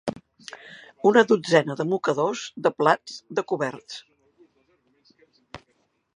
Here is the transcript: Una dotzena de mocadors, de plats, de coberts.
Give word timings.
Una 1.09 1.23
dotzena 1.31 1.75
de 1.81 1.85
mocadors, 1.91 2.47
de 2.69 2.73
plats, 2.81 3.21
de 3.41 3.45
coberts. 3.53 4.03